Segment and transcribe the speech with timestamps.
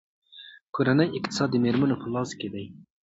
[0.75, 2.65] کورنۍ اقتصاد د میرمنو په لاس کې دی.